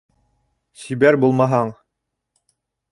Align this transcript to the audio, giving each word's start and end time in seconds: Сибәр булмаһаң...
Сибәр 0.83 1.19
булмаһаң... 1.27 1.73